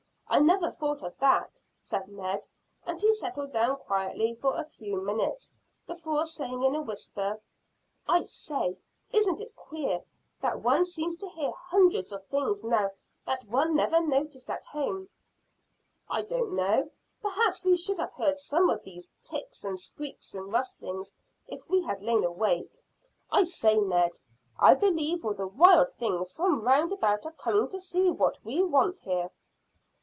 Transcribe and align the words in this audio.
I 0.33 0.39
never 0.39 0.71
thought 0.71 1.03
of 1.03 1.17
that," 1.17 1.61
said 1.81 2.07
Ned, 2.07 2.47
and 2.85 3.01
he 3.01 3.13
settled 3.15 3.51
down 3.51 3.75
quietly 3.75 4.33
for 4.33 4.55
a 4.55 4.63
few 4.63 5.01
minutes, 5.01 5.51
before 5.85 6.25
saying 6.25 6.63
in 6.63 6.73
a 6.73 6.81
whisper: 6.81 7.41
"I 8.07 8.23
say, 8.23 8.77
isn't 9.11 9.41
it 9.41 9.53
queer 9.57 10.01
that 10.41 10.61
one 10.61 10.85
seems 10.85 11.17
to 11.17 11.27
hear 11.27 11.51
hundreds 11.51 12.13
of 12.13 12.25
things 12.27 12.63
now 12.63 12.91
that 13.25 13.43
one 13.43 13.75
never 13.75 13.99
noticed 13.99 14.49
at 14.49 14.63
home?" 14.67 15.09
"I 16.09 16.21
don't 16.21 16.53
know. 16.55 16.89
Perhaps 17.21 17.65
we 17.65 17.75
should 17.75 17.99
have 17.99 18.13
heard 18.13 18.37
some 18.39 18.69
of 18.69 18.85
these 18.85 19.09
ticks 19.25 19.65
and 19.65 19.77
squeaks 19.77 20.33
and 20.33 20.49
rustlings 20.49 21.13
if 21.47 21.67
we 21.67 21.81
had 21.83 21.99
lain 22.01 22.23
awake. 22.23 22.71
I 23.29 23.43
say, 23.43 23.75
Ned, 23.77 24.21
I 24.57 24.75
believe 24.75 25.25
all 25.25 25.33
the 25.33 25.45
wild 25.45 25.89
things 25.95 26.33
from 26.33 26.61
round 26.61 26.93
about 26.93 27.25
are 27.25 27.33
coming 27.33 27.67
to 27.67 27.81
see 27.81 28.09
what 28.11 28.39
we 28.45 28.63
want 28.63 28.99
here." 28.99 29.29